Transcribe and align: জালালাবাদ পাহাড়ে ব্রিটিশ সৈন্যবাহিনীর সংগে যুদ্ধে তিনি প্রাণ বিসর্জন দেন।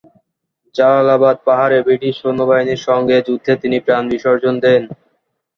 জালালাবাদ 0.75 1.37
পাহাড়ে 1.47 1.77
ব্রিটিশ 1.81 2.13
সৈন্যবাহিনীর 2.21 2.83
সংগে 2.87 3.17
যুদ্ধে 3.27 3.53
তিনি 3.63 3.77
প্রাণ 3.85 4.03
বিসর্জন 4.11 4.55
দেন। 4.63 4.81